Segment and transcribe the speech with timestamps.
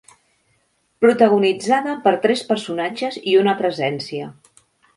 [1.05, 4.35] Protagonitzada per tres personatges i una presència.